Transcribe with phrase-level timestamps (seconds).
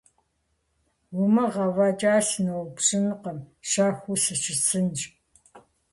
[1.21, 4.99] Умыгъ, афӏэкӏа сыноупщӏынкъым, щэхуу сыщысынщ…